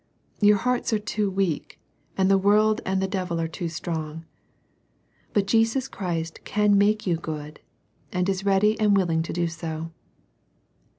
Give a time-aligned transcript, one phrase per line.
[0.39, 1.79] Your hearts are too weak,
[2.17, 4.25] and the world and the devil are too strong.
[5.31, 7.59] But Jesus Christ can make you good,
[8.11, 9.91] and is ready and willing to do so.